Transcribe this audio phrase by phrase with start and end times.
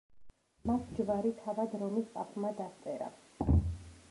[0.69, 3.15] მათ ჯვარი თავად რომის პაპმა დასწერა.